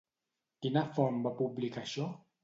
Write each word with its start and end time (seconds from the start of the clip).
Quina 0.65 0.81
font 0.95 1.19
va 1.27 1.33
publicar 1.41 1.83
això? 1.83 2.09